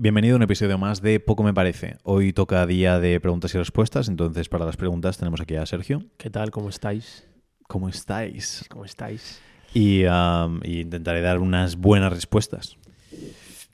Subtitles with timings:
[0.00, 1.96] Bienvenido a un episodio más de Poco Me Parece.
[2.04, 6.04] Hoy toca día de preguntas y respuestas, entonces para las preguntas tenemos aquí a Sergio.
[6.18, 6.52] ¿Qué tal?
[6.52, 7.26] ¿Cómo estáis?
[7.66, 8.64] ¿Cómo estáis?
[8.70, 9.42] ¿Cómo estáis?
[9.74, 12.76] Y, um, y intentaré dar unas buenas respuestas.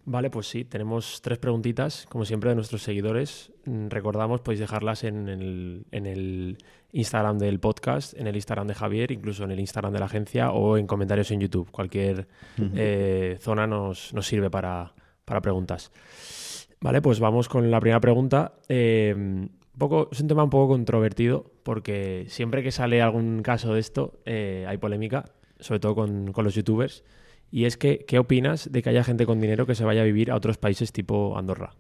[0.06, 3.52] Vale, pues sí, tenemos tres preguntitas, como siempre, de nuestros seguidores.
[3.66, 6.56] Mm, Recordamos, podéis dejarlas en el, en el
[6.92, 10.52] Instagram del podcast, en el Instagram de Javier, incluso en el Instagram de la agencia
[10.52, 11.70] o en comentarios en YouTube.
[11.70, 15.90] Cualquier eh, zona nos, nos sirve para, para preguntas.
[16.80, 18.54] Vale, pues vamos con la primera pregunta.
[18.68, 23.80] Eh, poco, es un tema un poco controvertido porque siempre que sale algún caso de
[23.80, 27.04] esto eh, hay polémica, sobre todo con, con los youtubers.
[27.50, 30.04] Y es que, ¿qué opinas de que haya gente con dinero que se vaya a
[30.04, 31.74] vivir a otros países tipo Andorra?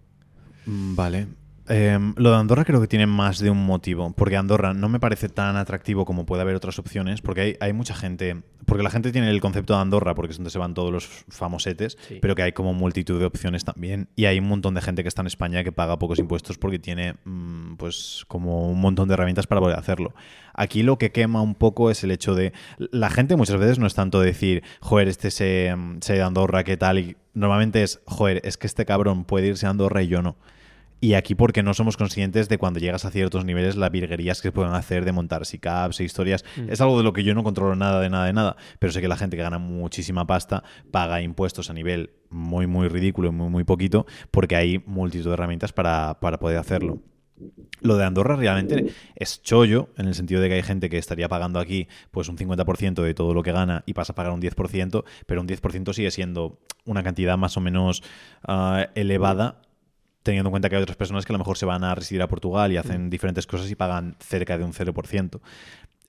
[0.66, 1.26] Mm, Vale.
[1.66, 5.00] Em, lo de Andorra creo que tiene más de un motivo, porque Andorra no me
[5.00, 8.90] parece tan atractivo como puede haber otras opciones, porque hay, hay mucha gente, porque la
[8.90, 12.18] gente tiene el concepto de Andorra, porque es donde se van todos los famosetes, Sí.
[12.20, 15.08] pero que hay como multitud de opciones también, y hay un montón de gente que
[15.08, 19.14] está en España que paga pocos impuestos porque tiene mm, pues como un montón de
[19.14, 20.12] herramientas para poder hacerlo.
[20.52, 23.86] Aquí lo que quema un poco es el hecho de, la gente muchas veces no
[23.86, 26.98] es tanto decir, joder, este se, se a Andorra, ¿qué tal?
[26.98, 30.36] Y normalmente es, joder, es que este cabrón puede irse a Andorra y yo no.
[31.04, 34.48] Y aquí porque no somos conscientes de cuando llegas a ciertos niveles las virguerías que
[34.48, 36.46] se pueden hacer de montar SICAPs e historias.
[36.56, 36.70] Mm.
[36.70, 39.02] Es algo de lo que yo no controlo nada de nada de nada, pero sé
[39.02, 43.32] que la gente que gana muchísima pasta paga impuestos a nivel muy, muy ridículo y
[43.32, 47.02] muy, muy poquito porque hay multitud de herramientas para, para poder hacerlo.
[47.82, 51.28] Lo de Andorra realmente es chollo, en el sentido de que hay gente que estaría
[51.28, 54.40] pagando aquí pues un 50% de todo lo que gana y pasa a pagar un
[54.40, 58.02] 10%, pero un 10% sigue siendo una cantidad más o menos
[58.46, 59.60] ah, elevada
[60.24, 62.22] teniendo en cuenta que hay otras personas que a lo mejor se van a residir
[62.22, 65.40] a Portugal y hacen diferentes cosas y pagan cerca de un 0%.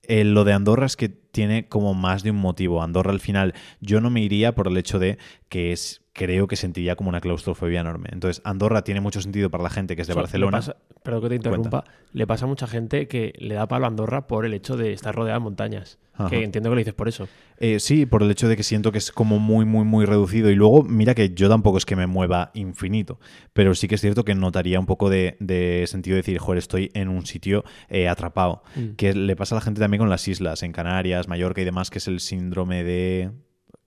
[0.08, 2.82] Eh, lo de Andorra es que tiene como más de un motivo.
[2.82, 5.18] Andorra al final yo no me iría por el hecho de
[5.50, 8.08] que es creo que sentiría como una claustrofobia enorme.
[8.14, 10.58] Entonces Andorra tiene mucho sentido para la gente que es de O sea, Barcelona.
[10.60, 11.84] pasa- perdón que te interrumpa.
[12.14, 14.94] Le pasa a mucha gente que le da palo a Andorra por el hecho de
[14.94, 16.00] estar rodeada de montañas.
[16.18, 16.30] Ajá.
[16.30, 17.28] Que entiendo que lo dices por eso.
[17.58, 20.50] Eh, sí, por el hecho de que siento que es como muy, muy, muy reducido.
[20.50, 23.20] Y luego, mira que yo tampoco es que me mueva infinito,
[23.52, 26.60] pero sí que es cierto que notaría un poco de, de sentido de decir, joder,
[26.60, 28.64] estoy en un sitio eh, atrapado.
[28.78, 28.92] Mm.
[28.96, 31.90] Que le pasa a la gente también con las islas, en Canarias, Mallorca y demás,
[31.90, 33.32] que es el síndrome de...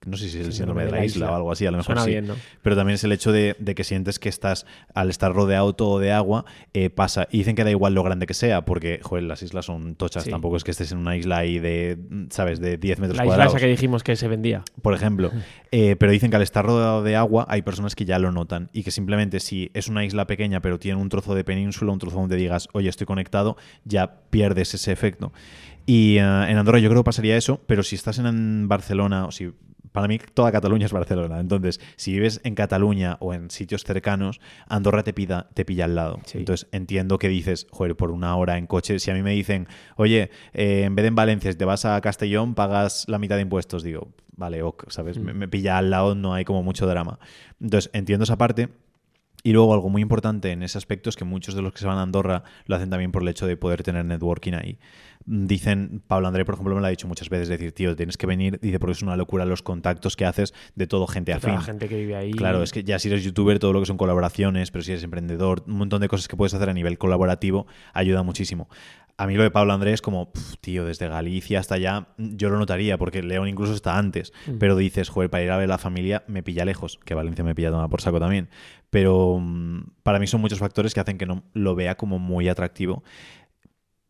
[0.05, 1.97] No sé si es el síndrome, de la, isla, o algo así, a lo mejor
[1.97, 2.11] Suena sí.
[2.11, 2.35] bien, ¿no?
[2.61, 5.99] Pero también es el hecho de, de que sientes que estás, al estar rodeado todo
[5.99, 7.27] de agua, eh, pasa.
[7.29, 10.23] Y dicen que da igual lo grande que sea, porque, joder, las islas son tochas.
[10.23, 10.31] Sí.
[10.31, 11.97] Tampoco es que estés en una isla ahí de,
[12.29, 14.63] ¿sabes?, de 10 metros La isla cuadrados esa que dijimos que se vendía.
[14.81, 15.31] por ejemplo.
[15.71, 18.71] Eh, pero dicen que al estar rodeado de agua hay personas que ya lo notan
[18.73, 21.99] y que simplemente si es una isla pequeña pero tiene un trozo de península, un
[21.99, 25.31] trozo donde digas, oye, estoy conectado, ya pierdes ese efecto.
[25.89, 29.31] Y eh, en Andorra yo creo que pasaría eso, pero si estás en Barcelona, o
[29.31, 29.51] si
[29.91, 34.39] para mí toda Cataluña es Barcelona, entonces si vives en Cataluña o en sitios cercanos,
[34.67, 36.19] Andorra te, pida, te pilla al lado.
[36.25, 36.37] Sí.
[36.37, 39.67] Entonces entiendo que dices, joder, por una hora en coche, si a mí me dicen,
[39.95, 43.37] oye, eh, en vez de en Valencia, si te vas a Castellón, pagas la mitad
[43.37, 45.17] de impuestos, digo, vale, ok, ¿sabes?
[45.17, 47.17] Me, me pilla al lado, no hay como mucho drama.
[47.59, 48.69] Entonces entiendo esa parte.
[49.41, 51.87] Y luego algo muy importante en ese aspecto es que muchos de los que se
[51.87, 54.77] van a Andorra lo hacen también por el hecho de poder tener networking ahí.
[55.31, 58.25] Dicen, Pablo André, por ejemplo, me lo ha dicho muchas veces, decir, tío, tienes que
[58.25, 61.53] venir, dice, porque es una locura los contactos que haces de todo gente Toda afín.
[61.53, 62.31] la gente que vive ahí.
[62.31, 65.03] Claro, es que ya si eres youtuber, todo lo que son colaboraciones, pero si eres
[65.03, 68.69] emprendedor, un montón de cosas que puedes hacer a nivel colaborativo ayuda muchísimo.
[69.17, 70.31] A mí lo de Pablo Andrés, como,
[70.61, 74.31] tío, desde Galicia hasta allá, yo lo notaría, porque León incluso está antes.
[74.47, 74.59] Mm.
[74.59, 77.43] Pero dices, joder, para ir a ver a la familia me pilla lejos, que Valencia
[77.43, 78.47] me pilla tomar por saco también.
[78.89, 82.47] Pero mm, para mí son muchos factores que hacen que no lo vea como muy
[82.47, 83.03] atractivo.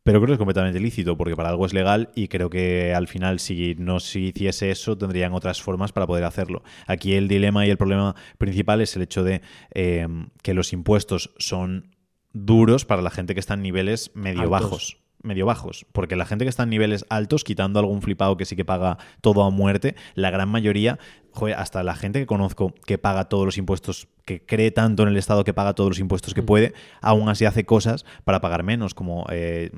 [0.09, 3.07] Pero creo que es completamente lícito, porque para algo es legal y creo que al
[3.07, 6.63] final, si no se hiciese eso, tendrían otras formas para poder hacerlo.
[6.87, 9.43] Aquí el dilema y el problema principal es el hecho de
[9.75, 10.07] eh,
[10.41, 11.95] que los impuestos son
[12.33, 14.49] duros para la gente que está en niveles medio Altos.
[14.49, 14.97] bajos.
[15.21, 18.55] Medio bajos, porque la gente que está en niveles altos, quitando algún flipado que sí
[18.55, 20.97] que paga todo a muerte, la gran mayoría,
[21.31, 25.09] joder, hasta la gente que conozco que paga todos los impuestos, que cree tanto en
[25.09, 26.45] el Estado que paga todos los impuestos que Mm.
[26.45, 29.71] puede, aún así hace cosas para pagar menos, como, eh,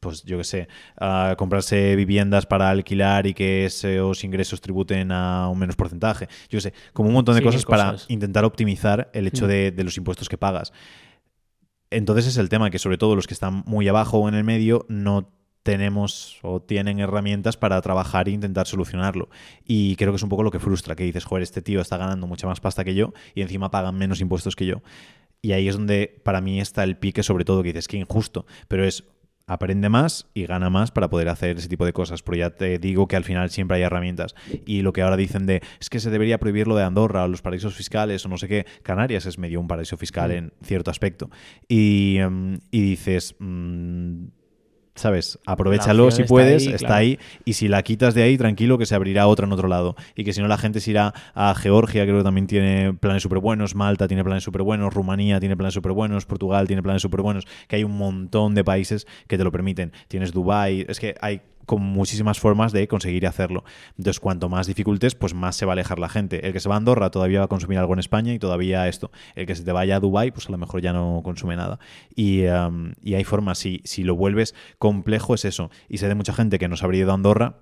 [0.00, 0.68] pues yo qué sé,
[1.00, 6.26] ah, comprarse viviendas para alquilar y que esos ingresos tributen a un menos porcentaje.
[6.50, 9.48] Yo qué sé, como un montón de Sí, cosas, para intentar optimizar el hecho Mm.
[9.48, 10.72] de, de los impuestos que pagas.
[11.92, 14.44] Entonces es el tema que sobre todo los que están muy abajo o en el
[14.44, 15.30] medio no
[15.62, 19.28] tenemos o tienen herramientas para trabajar e intentar solucionarlo.
[19.64, 21.96] Y creo que es un poco lo que frustra, que dices, joder, este tío está
[21.96, 24.82] ganando mucha más pasta que yo y encima pagan menos impuestos que yo.
[25.40, 28.46] Y ahí es donde para mí está el pique sobre todo, que dices, que injusto,
[28.68, 29.04] pero es
[29.46, 32.22] aprende más y gana más para poder hacer ese tipo de cosas.
[32.22, 34.34] Pero ya te digo que al final siempre hay herramientas.
[34.66, 37.28] Y lo que ahora dicen de es que se debería prohibir lo de Andorra o
[37.28, 40.32] los paraísos fiscales o no sé qué, Canarias es medio un paraíso fiscal Mm.
[40.32, 41.30] en cierto aspecto.
[41.68, 43.34] Y, em, y dices...
[43.38, 44.24] mm,
[44.94, 45.38] ¿Sabes?
[45.46, 46.94] Aprovechalo si está puedes, ahí, está claro.
[46.94, 47.18] ahí.
[47.46, 49.96] Y si la quitas de ahí, tranquilo, que se abrirá otra en otro lado.
[50.14, 53.22] Y que si no, la gente se irá a Georgia, creo que también tiene planes
[53.22, 53.74] súper buenos.
[53.74, 54.92] Malta tiene planes súper buenos.
[54.92, 56.26] Rumanía tiene planes súper buenos.
[56.26, 57.46] Portugal tiene planes súper buenos.
[57.68, 59.92] Que hay un montón de países que te lo permiten.
[60.08, 63.64] Tienes Dubai Es que hay con muchísimas formas de conseguir hacerlo.
[63.96, 66.46] Entonces, cuanto más dificultes, pues más se va a alejar la gente.
[66.46, 68.88] El que se va a Andorra todavía va a consumir algo en España y todavía
[68.88, 69.10] esto.
[69.34, 71.78] El que se te vaya a Dubai pues a lo mejor ya no consume nada.
[72.14, 73.58] Y, um, y hay formas.
[73.58, 75.70] Si, si lo vuelves complejo, es eso.
[75.88, 77.56] Y sé de mucha gente que no se habría ido a Andorra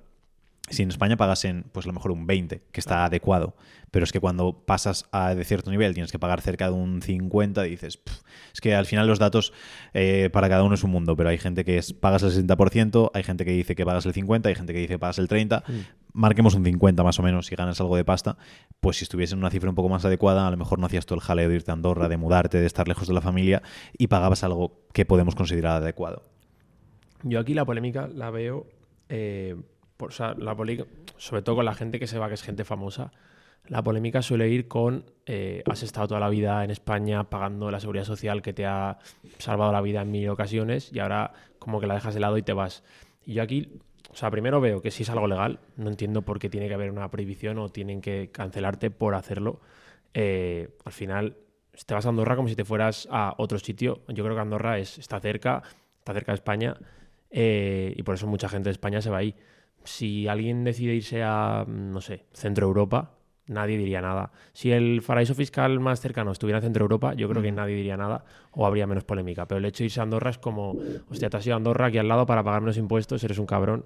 [0.71, 3.55] si en España pagasen, pues a lo mejor un 20, que está adecuado.
[3.91, 7.03] Pero es que cuando pasas a de cierto nivel tienes que pagar cerca de un
[7.03, 8.23] 50, dices, "Pff".
[8.55, 9.53] es que al final los datos
[9.95, 13.11] eh, para cada uno es un mundo, pero hay gente que es, pagas el 60%,
[13.15, 15.29] hay gente que dice que pagas el 50, hay gente que dice que pagas el
[15.29, 15.65] 30.
[16.13, 18.37] Marquemos un 50 más o menos si ganas algo de pasta.
[18.81, 21.07] Pues si estuviese en una cifra un poco más adecuada, a lo mejor no hacías
[21.07, 23.63] todo el jaleo de irte a Andorra, de mudarte, de estar lejos de la familia
[23.99, 26.25] y pagabas algo que podemos considerar adecuado.
[27.23, 28.67] Yo aquí la polémica la veo,
[29.09, 29.57] eh,
[30.09, 33.13] sobre todo con la gente que se va, que es gente famosa,
[33.67, 37.79] la polémica suele ir con, eh, has estado toda la vida en España pagando la
[37.79, 38.99] seguridad social que te ha
[39.39, 42.43] salvado la vida en mil ocasiones y ahora como que la dejas de lado y
[42.43, 42.83] te vas.
[43.25, 43.81] Y yo aquí,
[44.11, 46.75] o sea, primero veo que si es algo legal, no entiendo por qué tiene que
[46.75, 49.61] haber una prohibición o tienen que cancelarte por hacerlo.
[50.15, 51.37] Eh, al final,
[51.87, 54.01] te vas a Andorra como si te fueras a otro sitio.
[54.09, 55.63] Yo creo que Andorra es, está cerca,
[55.99, 56.77] está cerca de España
[57.31, 59.35] eh, y por eso mucha gente de España se va ahí.
[59.85, 63.13] Si alguien decide irse a, mm, no sé, Centro Europa,
[63.47, 64.31] nadie diría nada.
[64.53, 67.97] Si el paraíso fiscal más cercano estuviera en Centro Europa, yo creo que nadie diría
[67.97, 69.47] nada o habría menos polémica.
[69.47, 70.77] Pero el hecho de irse a Andorra es como,
[71.11, 73.47] hostia, te has ido a Andorra aquí al lado para pagar menos impuestos, eres un
[73.47, 73.85] cabrón.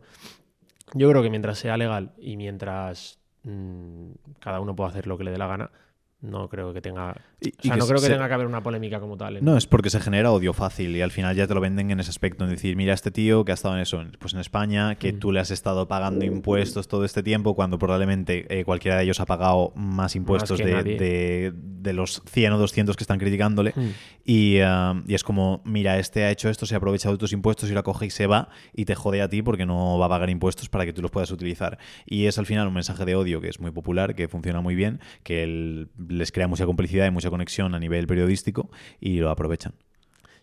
[0.93, 5.25] Yo creo que mientras sea legal y mientras mm, cada uno pueda hacer lo que
[5.25, 5.71] le dé la gana,
[6.25, 7.15] no creo que tenga.
[7.41, 9.37] Y- o sea, que no creo que se- tenga que haber una polémica como tal.
[9.37, 9.41] ¿eh?
[9.43, 12.01] No, es porque se genera odio fácil y al final ya te lo venden en
[12.01, 14.95] ese aspecto, en decir, mira este tío que ha estado en eso, pues en España,
[14.97, 15.19] que Mm.
[15.19, 19.21] tú le has estado pagando impuestos todo este tiempo, cuando probablemente eh, cualquiera de ellos
[19.21, 23.73] ha pagado más impuestos de, de- de los 100 o 200 que están criticándole.
[23.77, 23.89] Mm.
[24.25, 27.33] Y, ah, y es como, mira, este ha hecho esto, se ha aprovechado de tus
[27.35, 30.07] impuestos y la coge y se va y te jode a ti porque no va
[30.07, 31.79] a pagar impuestos para que tú los puedas utilizar.
[32.07, 34.75] Y es al final un mensaje de odio que es muy popular, que funciona muy
[34.75, 35.89] bien, que el-
[36.19, 38.71] les crea mucha complicidad y mucha conexión a nivel periodístico
[39.01, 39.75] y lo aprovechan.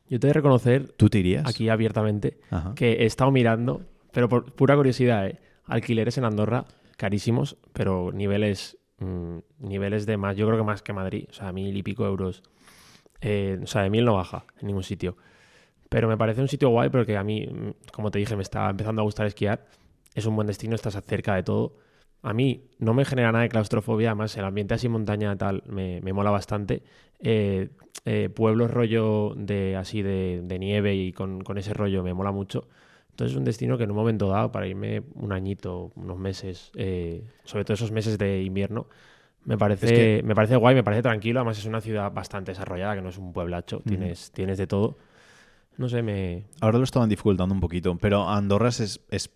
[0.09, 1.47] Yo te he de reconocer ¿Tú te irías?
[1.47, 2.73] aquí abiertamente Ajá.
[2.75, 3.81] que he estado mirando,
[4.11, 5.39] pero por pura curiosidad, ¿eh?
[5.65, 6.65] alquileres en Andorra
[6.97, 11.51] carísimos, pero niveles mm, niveles de más, yo creo que más que Madrid, o sea,
[11.51, 12.43] mil y pico euros.
[13.21, 15.15] Eh, o sea, de mil no baja en ningún sitio.
[15.89, 18.69] Pero me parece un sitio guay porque a mí, mm, como te dije, me está
[18.69, 19.65] empezando a gustar esquiar.
[20.13, 21.77] Es un buen destino, estás cerca de todo.
[22.23, 26.01] A mí no me genera nada de claustrofobia, además el ambiente así montaña tal me,
[26.01, 26.83] me mola bastante.
[27.19, 27.69] Eh,
[28.05, 32.31] eh, pueblos rollo de así de, de nieve y con, con ese rollo me mola
[32.31, 32.67] mucho.
[33.11, 36.71] Entonces es un destino que en un momento dado, para irme un añito, unos meses,
[36.75, 38.87] eh, sobre todo esos meses de invierno,
[39.43, 39.85] me parece,
[40.17, 41.39] Es que- me parece guay, me parece tranquilo.
[41.39, 44.97] Además es una ciudad bastante desarrollada, que no es un pueblacho, tienes, tienes de todo.
[45.77, 46.43] No sé, me...
[46.59, 49.27] Ahora lo estaban dificultando un poquito, pero ¿Andorra es, es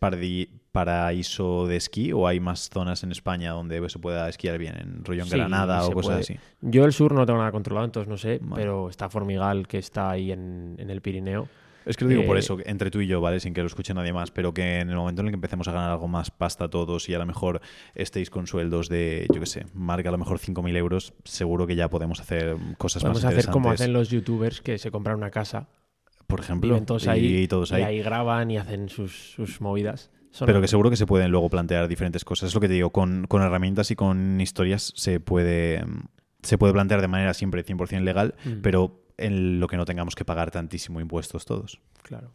[0.71, 4.75] paraíso de esquí o hay más zonas en España donde se pueda esquiar bien?
[4.77, 6.19] En rollo en Sí, Granada o cosas puede.
[6.19, 6.35] así.
[6.61, 8.61] Yo el sur no tengo nada controlado, entonces no sé, Vale.
[8.61, 11.47] pero está Formigal, que está ahí en, en el Pirineo.
[11.85, 13.39] Es que lo digo por Eh, eso, entre tú y yo, ¿vale?
[13.39, 15.67] Sin que lo escuche nadie más, pero que en el momento en el que empecemos
[15.67, 17.61] a ganar algo más pasta todos y a lo mejor
[17.93, 21.75] estéis con sueldos de, yo qué sé, marca a lo mejor 5.000 euros, seguro que
[21.75, 25.29] ya podemos hacer cosas Podemos más hacer como hacen los youtubers que se compran una
[25.29, 25.67] casa,
[26.27, 27.83] Por ejemplo, viven todos y, ahí, todos y ahí.
[27.83, 30.09] ahí graban y hacen sus, sus movidas.
[30.31, 32.49] Son- Pero que seguro que se pueden luego plantear diferentes cosas.
[32.49, 35.83] Es lo que te digo, con, con herramientas y con historias se puede,
[36.41, 38.61] se puede plantear de manera siempre 100% legal, Mm.
[38.61, 41.79] pero en lo que no tengamos que pagar tantísimo impuestos todos.
[42.03, 42.31] Claro.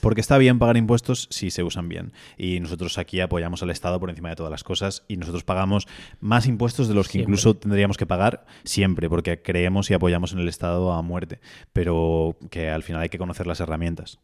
[0.00, 2.12] Porque está bien pagar impuestos si se usan bien.
[2.36, 5.86] Y nosotros aquí apoyamos al Estado por encima de todas las cosas y nosotros pagamos
[6.20, 7.30] más impuestos de los que Siempre.
[7.32, 11.40] incluso tendríamos que pagar siempre, porque creemos y apoyamos en el Estado a muerte.
[11.72, 14.18] Pero que al final hay que conocer las herramientas.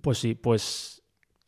[0.00, 1.02] Pues sí, pues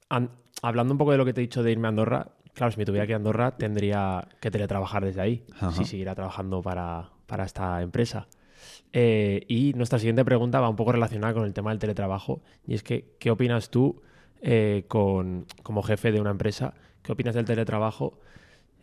[0.08, 0.30] an-
[0.62, 2.78] hablando un poco de lo que te he dicho de irme a Andorra, claro, si
[2.78, 5.72] me tuviera que ir a Andorra tendría que teletrabajar desde ahí, Ajá.
[5.72, 8.28] si siguiera trabajando para, para esta empresa.
[8.92, 12.74] Eh, y nuestra siguiente pregunta va un poco relacionada con el tema del teletrabajo, y
[12.74, 14.00] es que, ¿qué opinas tú
[14.42, 16.74] eh, con, como jefe de una empresa?
[17.02, 18.18] ¿Qué opinas del teletrabajo?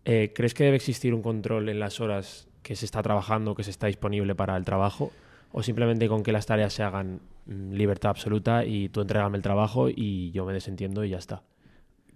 [0.05, 3.63] Eh, ¿Crees que debe existir un control en las horas que se está trabajando, que
[3.63, 5.11] se está disponible para el trabajo?
[5.53, 9.43] o simplemente con que las tareas se hagan mm, libertad absoluta y tú entregame el
[9.43, 11.43] trabajo y yo me desentiendo y ya está.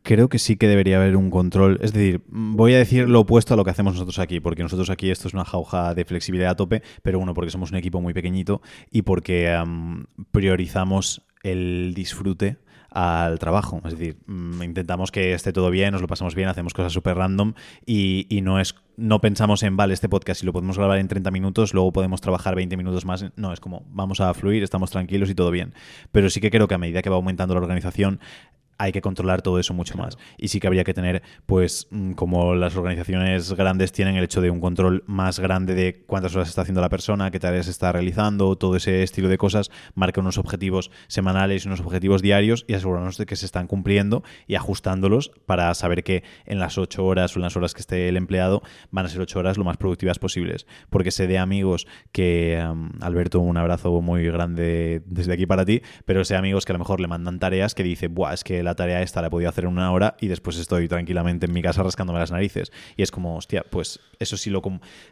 [0.07, 1.79] Creo que sí que debería haber un control.
[1.81, 4.89] Es decir, voy a decir lo opuesto a lo que hacemos nosotros aquí, porque nosotros
[4.89, 7.99] aquí esto es una jauja de flexibilidad a tope, pero uno, porque somos un equipo
[7.99, 12.55] muy pequeñito y porque am, priorizamos el disfrute
[12.89, 13.81] al trabajo.
[13.83, 17.17] Es decir, mm, intentamos que esté todo bien, nos lo pasamos bien, hacemos cosas súper
[17.17, 20.99] random y, y no es no pensamos en, vale, este podcast si lo podemos grabar
[20.99, 23.25] en 30 minutos, luego podemos trabajar 20 minutos más.
[23.35, 25.73] No, es como, vamos a fluir, estamos tranquilos y todo bien.
[26.13, 28.19] Pero sí que creo que a medida que va aumentando la organización,
[28.77, 30.17] hay que controlar todo eso mucho más.
[30.37, 34.41] Y sí que habría que tener, pues, mm, como las organizaciones grandes tienen el hecho
[34.41, 37.91] de un control más grande de cuántas horas está haciendo la persona, qué tareas está
[37.91, 42.73] realizando, todo ese estilo de cosas, marca unos objetivos semanales y unos objetivos diarios y
[42.73, 47.35] asegurarnos de que se están cumpliendo y ajustándolos para saber que en las ocho horas
[47.35, 49.77] o en las horas que esté el empleado van a ser ocho horas lo más
[49.77, 50.67] productivas posibles.
[50.89, 55.81] Porque sé de amigos que, um, Alberto, un abrazo muy grande desde aquí para ti,
[56.05, 58.43] pero sé de amigos que a lo mejor le mandan tareas que dice, Buah, es
[58.43, 61.45] que la tarea esta la he podido hacer en una hora y después estoy tranquilamente
[61.47, 62.71] en mi casa rascándome las narices.
[62.95, 64.61] Y es como, hostia, pues eso sí lo...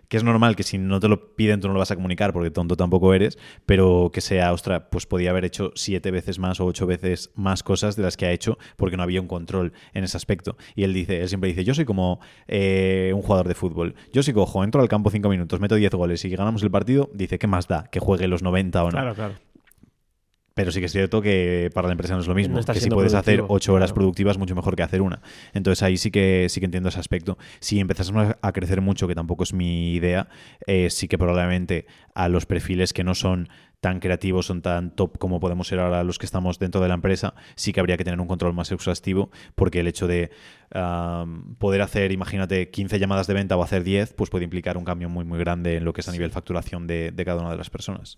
[0.08, 2.34] Que es normal que si no te lo piden tú no lo vas a comunicar
[2.34, 6.60] porque tonto tampoco eres, pero que sea, ostras, pues podía haber hecho siete veces más
[6.60, 9.74] o ocho veces más cosas de las que ha hecho porque no había un control
[9.94, 10.58] en ese aspecto.
[10.76, 13.96] Y él dice, él siempre dice, yo soy como eh, un jugador de fútbol.
[14.12, 17.10] Yo si cojo, entro al campo cinco minutos, meto 10 goles y ganamos el partido,
[17.14, 17.86] dice, ¿qué más da?
[17.86, 18.92] Que juegue los 90 o no.
[18.92, 19.36] Claro, claro.
[20.56, 22.58] Pero sí que es cierto que para la empresa no es lo mismo.
[22.58, 23.96] No que si puedes hacer ocho horas claro.
[23.96, 25.22] productivas, mucho mejor que hacer una.
[25.54, 27.38] Entonces ahí sí que sí que entiendo ese aspecto.
[27.60, 30.30] Si empezásemos a crecer mucho, que tampoco es mi idea,
[30.66, 33.50] eh, sí que probablemente a los perfiles que no son
[33.82, 36.94] tan creativos, son tan top como podemos ser ahora los que estamos dentro de la
[36.94, 40.32] empresa, sí que habría que tener un control más exhaustivo, porque el hecho de
[40.74, 44.86] um, poder hacer, imagínate, 15 llamadas de venta o hacer 10, pues puede implicar un
[44.86, 47.52] cambio muy, muy grande en lo que es a nivel facturación de, de cada una
[47.52, 48.18] de las personas.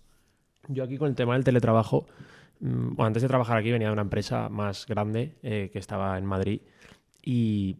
[0.68, 2.06] Yo aquí con el tema del teletrabajo,
[2.60, 6.18] mm, bueno, antes de trabajar aquí venía de una empresa más grande eh, que estaba
[6.18, 6.60] en Madrid
[7.22, 7.76] y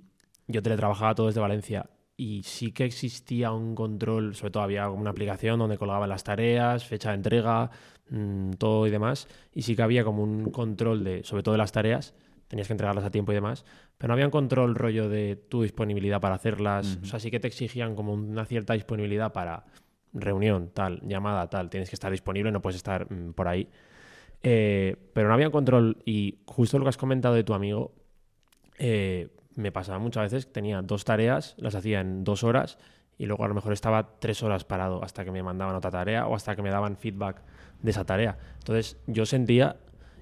[0.46, 5.10] yo teletrabajaba todo desde Valencia y sí que existía un control, sobre todo había una
[5.10, 7.70] aplicación donde colgaban las tareas, fecha de entrega,
[8.10, 11.58] mm, todo y demás y sí que había como un control de, sobre todo de
[11.58, 12.14] las tareas,
[12.48, 13.66] tenías que entregarlas a tiempo y demás,
[13.98, 17.38] pero no había un control rollo de tu disponibilidad para hacerlas, o sea, sí que
[17.38, 19.66] te exigían como una cierta disponibilidad para
[20.12, 23.68] reunión, tal, llamada, tal, tienes que estar disponible, no puedes estar mm, por ahí.
[24.42, 27.92] Eh, pero no había control y justo lo que has comentado de tu amigo,
[28.78, 32.78] eh, me pasaba muchas veces, tenía dos tareas, las hacía en dos horas
[33.18, 36.26] y luego a lo mejor estaba tres horas parado hasta que me mandaban otra tarea
[36.28, 37.42] o hasta que me daban feedback
[37.82, 38.38] de esa tarea.
[38.58, 39.76] Entonces yo sentía,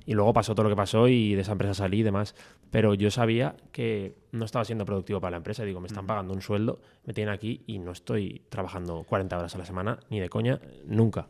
[0.06, 2.34] y luego pasó todo lo que pasó y de esa empresa salí y demás,
[2.70, 5.64] pero yo sabía que no estaba siendo productivo para la empresa.
[5.64, 9.54] Digo, me están pagando un sueldo, me tienen aquí y no estoy trabajando 40 horas
[9.54, 11.28] a la semana, ni de coña, nunca.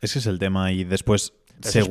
[0.00, 1.34] Ese es el tema y después...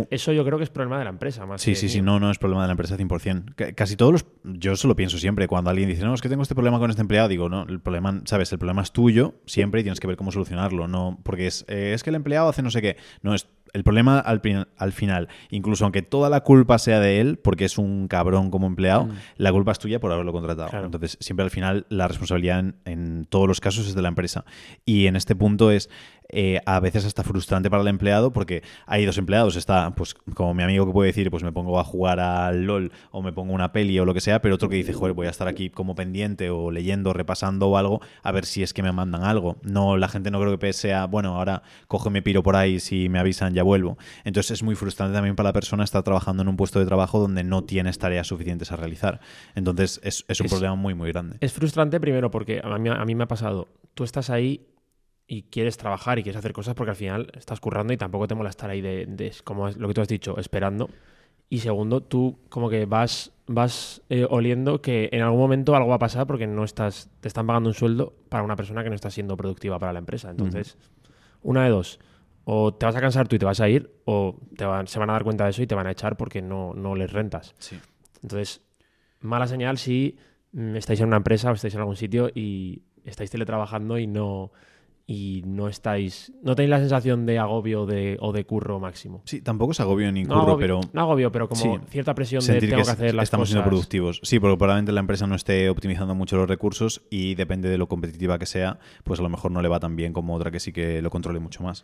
[0.10, 2.20] Eso, yo creo que es problema de la empresa más Sí, que sí, sí, no,
[2.20, 3.54] no es problema de la empresa 100%.
[3.58, 4.26] C- Casi todos los...
[4.44, 5.48] Yo eso lo pienso siempre.
[5.48, 7.80] Cuando alguien dice, no, es que tengo este problema con este empleado, digo, no, el
[7.80, 8.52] problema, ¿sabes?
[8.52, 10.90] El problema es tuyo siempre y tienes que ver cómo solucionarlo.
[10.90, 12.98] No, porque es, eh, es que el empleado hace no sé qué.
[13.22, 14.42] No, es el problema al,
[14.78, 18.68] al final, incluso aunque toda la culpa sea de él, porque es un cabrón como
[18.68, 19.12] empleado, Mm.
[19.38, 20.70] la culpa es tuya por haberlo contratado.
[20.70, 20.86] Claro.
[20.86, 24.46] Entonces, siempre al final la responsabilidad en, en todos los casos es de la empresa.
[24.86, 25.90] Y en este punto es
[26.32, 29.56] eh, a veces hasta frustrante para el empleado porque hay dos empleados.
[29.56, 32.92] Está, pues, como mi amigo que puede decir, pues me pongo a jugar al LOL
[33.12, 35.28] o me pongo una peli o lo que sea, pero otro que dice, joder, voy
[35.28, 38.84] a estar aquí como pendiente o leyendo, repasando o algo, a ver si es que
[38.84, 39.58] me mandan algo.
[39.64, 42.80] No, la gente no creo que sea, bueno, ahora cojo y me piro por ahí,
[42.80, 43.98] si me avisan ya vuelvo.
[44.24, 47.20] Entonces es muy frustrante también para la persona estar trabajando en un puesto de trabajo
[47.20, 49.20] donde no tienes tareas suficientes a realizar.
[49.56, 51.38] Entonces es, es un Es- problema muy, muy grande.
[51.42, 54.66] Es frustrante primero porque a mí, a mí me ha pasado, tú estás ahí
[55.28, 58.36] y quieres trabajar y quieres hacer cosas porque al final estás currando y tampoco te
[58.36, 60.90] mola estar ahí de, de- como es lo que tú has dicho, esperando.
[61.50, 65.96] Y segundo, tú como que vas, vas eh, oliendo que en algún momento algo va
[65.96, 68.96] a pasar porque no estás, te están pagando un sueldo para una persona que no
[68.96, 70.30] está siendo productiva para la empresa.
[70.30, 70.78] Entonces,
[71.44, 72.00] una de dos.
[72.46, 74.98] O te vas a cansar tú y te vas a ir, o te van- se
[74.98, 77.12] van a dar cuenta de eso y te van a echar porque no, no les
[77.12, 77.54] rentas.
[77.60, 77.78] Sí.
[78.24, 78.62] Entonces,
[79.20, 80.18] mala señal si
[80.54, 84.52] mm, estáis en una empresa o estáis en algún sitio y estáis teletrabajando y no
[85.08, 89.22] y no estáis no tenéis la sensación de agobio de, o de curro máximo.
[89.26, 91.70] Sí, tampoco es agobio ni No curro, agobio, pero no agobio, pero como Sí.
[91.90, 93.54] cierta presión de tengo que que, hacer las estamos cosas.
[93.54, 94.20] siendo productivos.
[94.24, 97.88] Sí, porque probablemente la empresa no esté optimizando mucho los recursos y depende de lo
[97.88, 100.60] competitiva que sea, pues a lo mejor no le va tan bien como otra que
[100.60, 101.84] sí que lo controle mucho más.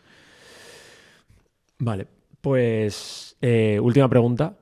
[1.79, 2.07] Vale,
[2.41, 4.57] pues eh, última pregunta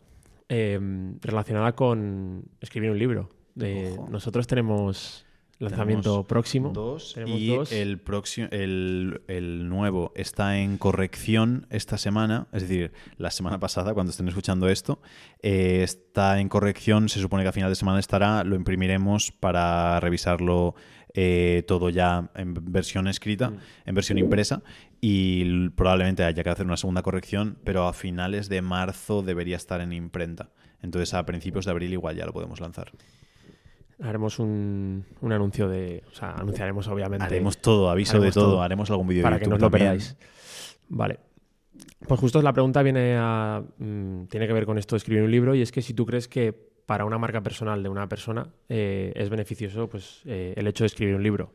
[0.50, 0.80] eh,
[1.22, 3.30] relacionada con escribir un libro.
[3.58, 4.08] Ojo.
[4.10, 5.25] nosotros tenemos
[5.60, 6.70] lanzamiento Tenemos próximo.
[6.74, 7.72] Dos, Tenemos y dos.
[7.72, 13.94] El, próximo, el, el nuevo está en corrección esta semana, es decir, la semana pasada,
[13.94, 15.02] cuando estén escuchando esto,
[15.42, 20.00] eh, está en corrección, se supone que a final de semana estará, lo imprimiremos para
[20.00, 20.76] revisarlo
[21.18, 23.60] eh, todo ya en versión escrita, Mm.
[23.86, 24.62] en versión impresa,
[25.00, 29.80] y probablemente haya que hacer una segunda corrección, pero a finales de marzo debería estar
[29.80, 30.50] en imprenta.
[30.82, 32.92] Entonces a principios de abril igual ya lo podemos lanzar.
[34.02, 36.04] Haremos un, un anuncio de.
[36.12, 37.26] O sea, anunciaremos obviamente.
[37.26, 38.62] Haremos todo, aviso haremos de todo, todo.
[38.62, 40.18] haremos algún vídeo de para que no YouTube lo perdáis.
[40.90, 41.20] Vale.
[42.08, 43.64] Pues justo la pregunta viene a.
[43.78, 46.06] mm, tiene que ver con esto de escribir un libro y es que si tú
[46.06, 46.54] crees que
[46.86, 50.88] para una marca personal de una persona eh, es beneficioso pues eh, el hecho de
[50.88, 51.54] escribir un libro.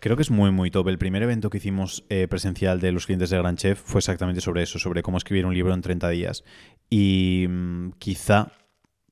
[0.00, 0.88] Creo que es muy, muy top.
[0.88, 4.40] El primer evento que hicimos eh, presencial de los clientes de Gran Chef fue exactamente
[4.40, 6.42] sobre eso, sobre cómo escribir un libro en 30 días.
[6.88, 8.50] Y mm, quizá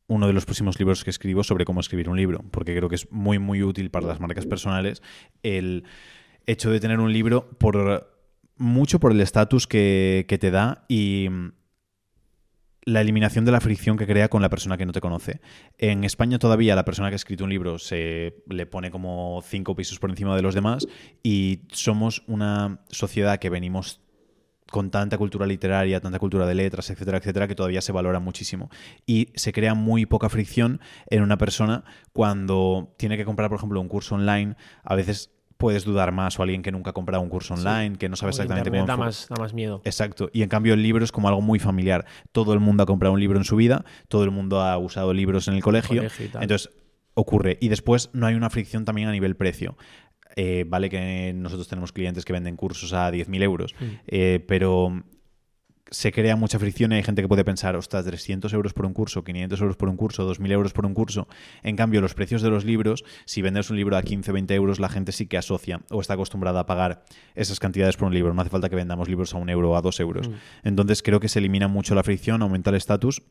[0.08, 2.96] uno de los próximos libros que escribo sobre cómo escribir un libro, porque creo que
[2.96, 5.02] es muy, muy útil para las marcas personales
[5.42, 5.84] el
[6.46, 8.18] hecho de tener un libro por
[8.56, 11.52] mucho por el estatus que, que te da y mm,
[12.88, 15.40] la eliminación de la fricción que crea con la persona que no te conoce.
[15.76, 19.76] En España todavía la persona que ha escrito un libro se le pone como cinco
[19.76, 20.88] pisos por encima de los demás
[21.22, 24.00] y somos una sociedad que venimos
[24.70, 28.70] con tanta cultura literaria, tanta cultura de letras, etcétera, etcétera, que todavía se valora muchísimo.
[29.06, 33.80] Y se crea muy poca fricción en una persona cuando tiene que comprar, por ejemplo,
[33.80, 34.56] un curso online.
[34.84, 38.08] A veces puedes dudar más o alguien que nunca ha comprado un curso online, que
[38.08, 39.82] no sabe exactamente Internet cómo da más, da más miedo.
[39.84, 40.30] Exacto.
[40.32, 42.06] Y en cambio el libro es como algo muy familiar.
[42.32, 45.12] Todo el mundo ha comprado un libro en su vida, todo el mundo ha usado
[45.12, 46.00] libros en el colegio.
[46.00, 46.42] Colegio y tal.
[46.42, 46.70] Entonces
[47.14, 47.58] ocurre.
[47.60, 49.76] Y después no hay una fricción también a nivel precio.
[50.40, 53.84] Eh, vale que nosotros tenemos clientes que venden cursos a 10.000 euros, Mm.
[54.06, 55.02] eh, pero
[55.90, 58.92] se crea mucha fricción y hay gente que puede pensar, ostras, 300 euros por un
[58.92, 61.26] curso, 500 euros por un curso, 2.000 euros por un curso.
[61.64, 64.78] En cambio, los precios de los libros, si vendes un libro a 15, 20 euros,
[64.78, 67.04] la gente sí que asocia o está acostumbrada a pagar
[67.34, 68.32] esas cantidades por un libro.
[68.32, 70.28] No hace falta que vendamos libros a un euro o a dos euros.
[70.28, 70.34] Mm.
[70.64, 73.22] Entonces creo que se elimina mucho la fricción, aumenta el estatus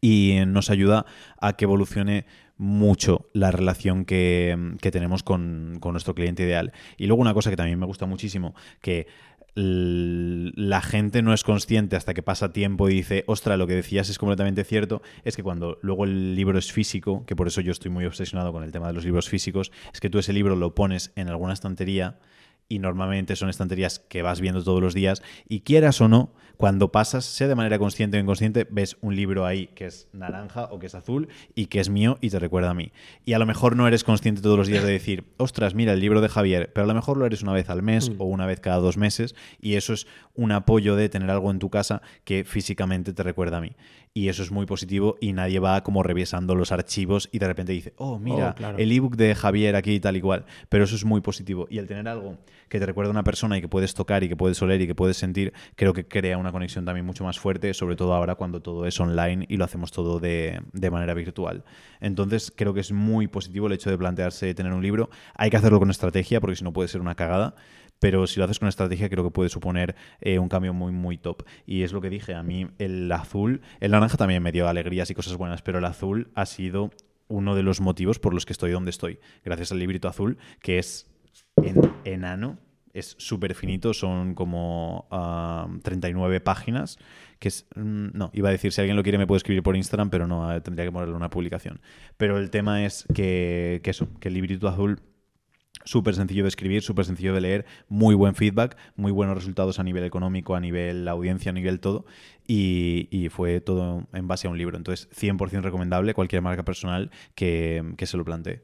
[0.00, 1.04] y nos ayuda
[1.40, 2.24] a que evolucione
[2.56, 6.72] mucho la relación que, que tenemos con, con nuestro cliente ideal.
[6.96, 9.06] Y luego una cosa que también me gusta muchísimo, que
[9.54, 14.08] la gente no es consciente hasta que pasa tiempo y dice, ostra, lo que decías
[14.08, 17.70] es completamente cierto, es que cuando luego el libro es físico, que por eso yo
[17.70, 20.56] estoy muy obsesionado con el tema de los libros físicos, es que tú ese libro
[20.56, 22.18] lo pones en alguna estantería
[22.68, 26.92] y normalmente son estanterías que vas viendo todos los días y quieras o no, cuando
[26.92, 30.78] pasas, sea de manera consciente o inconsciente, ves un libro ahí que es naranja o
[30.78, 32.92] que es azul y que es mío y te recuerda a mí.
[33.24, 36.00] Y a lo mejor no eres consciente todos los días de decir, ostras, mira el
[36.00, 38.14] libro de Javier, pero a lo mejor lo eres una vez al mes Mm.
[38.18, 41.58] o una vez cada dos meses y eso es un apoyo de tener algo en
[41.58, 43.72] tu casa que físicamente te recuerda a mí.
[44.14, 47.72] Y eso es muy positivo y nadie va como revisando los archivos y de repente
[47.72, 48.76] dice, oh, mira, Oh, claro.
[48.78, 50.44] el ebook de Javier aquí y tal y cual.
[50.68, 51.66] Pero eso es muy positivo.
[51.70, 52.36] Y el tener algo
[52.68, 54.86] que te recuerda a una persona y que puedes tocar y que puedes oler y
[54.86, 58.34] que puedes sentir, creo que crea una conexión también mucho más fuerte, sobre todo ahora
[58.34, 61.64] cuando todo es online y lo hacemos todo de, de manera virtual.
[62.00, 65.08] Entonces creo que es muy positivo el hecho de plantearse tener un libro.
[65.34, 67.54] Hay que hacerlo con estrategia porque si no puede ser una cagada.
[68.02, 71.18] Pero si lo haces con estrategia, creo que puede suponer eh, un cambio muy, muy
[71.18, 71.44] top.
[71.66, 75.08] Y es lo que dije, a mí el azul, el naranja también me dio alegrías
[75.10, 76.90] y cosas buenas, pero el azul ha sido
[77.28, 79.20] uno de los motivos por los que estoy donde estoy.
[79.44, 81.12] Gracias al librito azul, que es
[81.54, 82.58] en enano,
[82.92, 86.98] es súper finito, son como ah, 39 páginas,
[87.38, 87.68] que es...
[87.76, 90.26] mm, No, iba a decir, si alguien lo quiere me puede escribir por Instagram, pero
[90.26, 91.80] no, eh, tendría que ponerle una publicación.
[92.16, 95.00] Pero el tema es que, que eso, que el librito azul
[95.84, 99.82] súper sencillo de escribir, súper sencillo de leer, muy buen feedback, muy buenos resultados a
[99.82, 102.04] nivel económico, a nivel audiencia, a nivel todo,
[102.46, 104.76] y, y fue todo en base a un libro.
[104.76, 108.62] Entonces, 100% recomendable cualquier marca personal que, que se lo plantee.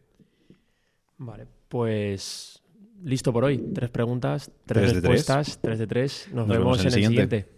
[1.19, 2.63] Vale, pues
[3.03, 3.59] listo por hoy.
[3.75, 5.03] Tres preguntas, tres, Tres de tres.
[5.03, 6.29] respuestas, tres de tres.
[6.33, 7.58] Nos, Nos vemos, en el siguiente.